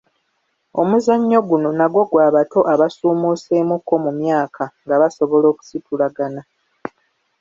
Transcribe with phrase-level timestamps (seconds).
[0.81, 6.41] Omuzannyo guno nagwo gwa bato abasuumuuseemukko ku myaka nga basobola okusitulagana.